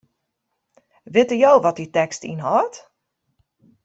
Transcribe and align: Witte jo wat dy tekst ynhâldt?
Witte 1.13 1.35
jo 1.43 1.51
wat 1.63 1.79
dy 1.79 1.87
tekst 1.97 2.23
ynhâldt? 2.31 2.75